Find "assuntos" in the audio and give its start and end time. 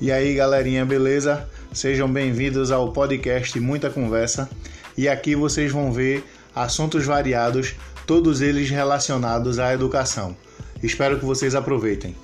6.54-7.04